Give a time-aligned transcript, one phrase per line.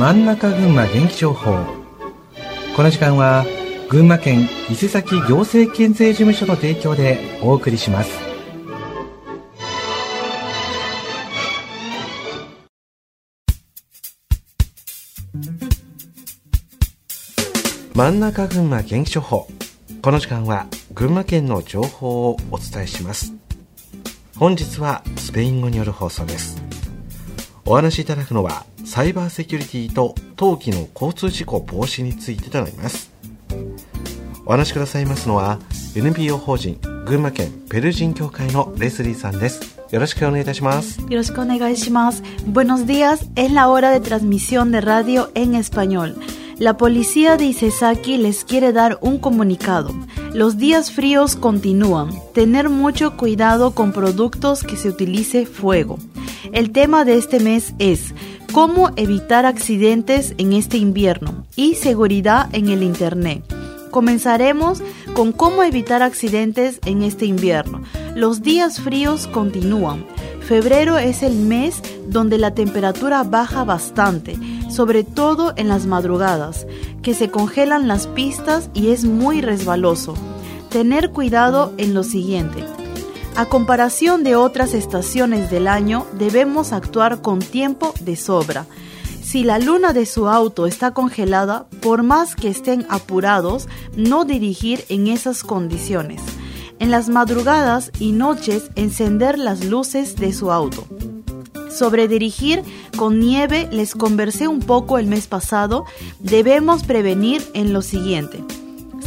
[0.00, 1.58] 真ん中群馬元気情報。
[2.74, 3.44] この時間は
[3.90, 8.10] 群馬県伊勢崎行政県税事務所の提供でお送りします。
[17.94, 19.48] 真ん中群馬元気情報。
[20.00, 20.64] この時間は
[20.94, 23.34] 群馬県の情報をお伝えします。
[24.38, 26.56] 本日はスペイン語による放送です。
[27.69, 33.11] お話しいただくのはサイバーセキュリティと冬季の交通事故防止についてとなります
[34.45, 35.59] お話しくださいますのは
[35.95, 46.15] NPO 法人群馬県ペル人協会のレスリーさんですよろしくお願いいたしますよろしくお願いします Buenos días es la hora de transmisión de radio en español
[46.57, 49.93] La policía de Isesaki les quiere dar un comunicado.
[50.33, 52.11] Los días fríos continúan.
[52.33, 55.99] Tener mucho cuidado con productos que se utilice fuego.
[56.52, 58.12] El tema de este mes es
[58.52, 63.44] cómo evitar accidentes en este invierno y seguridad en el Internet.
[63.92, 64.82] Comenzaremos
[65.14, 67.82] con cómo evitar accidentes en este invierno.
[68.16, 70.04] Los días fríos continúan.
[70.40, 74.36] Febrero es el mes donde la temperatura baja bastante,
[74.70, 76.66] sobre todo en las madrugadas,
[77.02, 80.14] que se congelan las pistas y es muy resbaloso.
[80.68, 82.64] Tener cuidado en lo siguiente.
[83.36, 88.66] A comparación de otras estaciones del año, debemos actuar con tiempo de sobra.
[89.22, 94.84] Si la luna de su auto está congelada, por más que estén apurados, no dirigir
[94.88, 96.20] en esas condiciones.
[96.80, 100.86] En las madrugadas y noches, encender las luces de su auto.
[101.70, 102.62] Sobre dirigir
[102.96, 105.84] con nieve les conversé un poco el mes pasado.
[106.18, 108.42] Debemos prevenir en lo siguiente.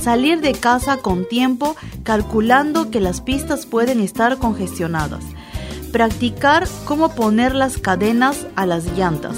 [0.03, 5.23] Salir de casa con tiempo calculando que las pistas pueden estar congestionadas.
[5.93, 9.37] Practicar cómo poner las cadenas a las llantas.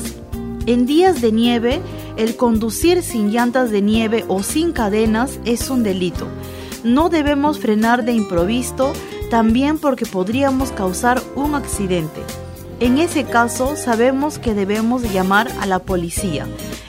[0.65, 1.81] En días de nieve,
[2.17, 6.25] el conducir sin llantas de nieve o sin cadenas es un delito.
[6.83, 8.93] No debemos frenar de improviso
[9.29, 12.21] también porque podríamos causar un accidente.
[12.79, 16.47] En ese caso, sabemos que debemos llamar a la policía.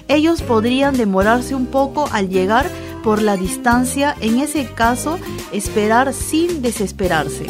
[0.08, 2.70] Ellos podrían demorarse un poco al llegar
[3.06, 5.20] por la distancia, en ese caso,
[5.52, 7.46] esperar sin desesperarse.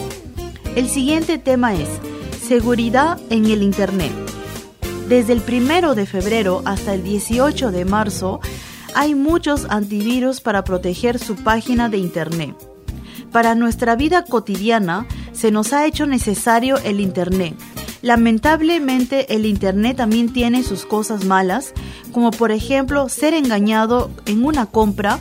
[0.74, 1.88] El siguiente tema es
[2.46, 4.12] seguridad en el Internet.
[5.08, 8.38] Desde el 1 de febrero hasta el 18 de marzo,
[8.94, 12.54] hay muchos antivirus para proteger su página de Internet.
[13.32, 17.54] Para nuestra vida cotidiana, se nos ha hecho necesario el Internet
[18.06, 21.72] Lamentablemente el Internet también tiene sus cosas malas,
[22.12, 25.18] como por ejemplo ser engañado en una compra,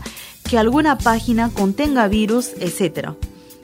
[0.48, 3.14] que alguna página contenga virus, etc.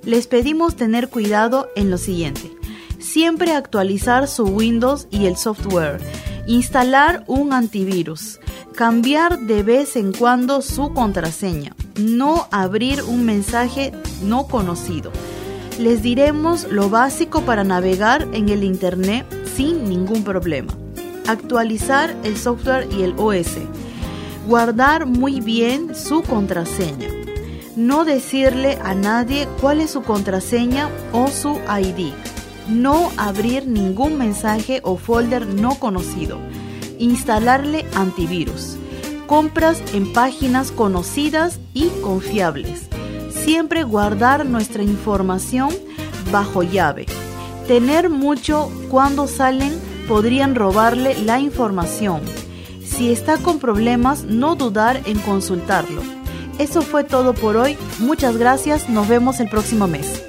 [0.03, 2.51] Les pedimos tener cuidado en lo siguiente.
[2.97, 6.01] Siempre actualizar su Windows y el software.
[6.47, 8.39] Instalar un antivirus.
[8.73, 11.75] Cambiar de vez en cuando su contraseña.
[11.95, 13.91] No abrir un mensaje
[14.23, 15.11] no conocido
[15.81, 19.25] les diremos lo básico para navegar en el Internet
[19.55, 20.71] sin ningún problema.
[21.27, 23.57] Actualizar el software y el OS.
[24.47, 27.07] Guardar muy bien su contraseña.
[27.75, 32.13] No decirle a nadie cuál es su contraseña o su ID.
[32.69, 36.37] No abrir ningún mensaje o folder no conocido.
[36.99, 38.77] Instalarle antivirus.
[39.25, 42.87] Compras en páginas conocidas y confiables
[43.40, 45.70] siempre guardar nuestra información
[46.30, 47.06] bajo llave.
[47.66, 49.72] Tener mucho cuando salen
[50.08, 52.22] podrían robarle la información.
[52.84, 56.02] Si está con problemas, no dudar en consultarlo.
[56.58, 57.76] Eso fue todo por hoy.
[57.98, 58.88] Muchas gracias.
[58.88, 60.22] Nos vemos el próximo mes.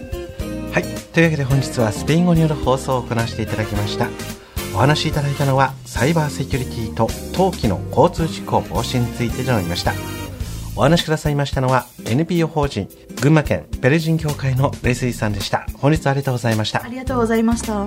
[0.74, 0.84] はい。
[1.12, 4.10] というわけで本日はスペイン語による放送を行わせていただきました。
[4.76, 9.94] お話しいただいたのはサイバーセキュリティと冬季の交通事故防止についてとなりました。
[10.75, 12.89] お話しくださいましたのは NPO 法人
[13.21, 15.67] 群馬県ペレジン協会のレスリーさんでした。
[15.75, 16.83] 本日はありがとうございました。
[16.83, 17.87] ありがとうございました。